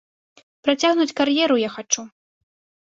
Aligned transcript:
Працягнуць 0.69 1.15
кар'еру 1.21 1.61
я 1.67 1.71
хачу. 1.77 2.09